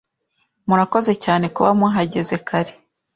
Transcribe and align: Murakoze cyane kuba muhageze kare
Murakoze 0.67 1.13
cyane 1.23 1.45
kuba 1.55 1.69
muhageze 1.79 2.35
kare 2.47 2.73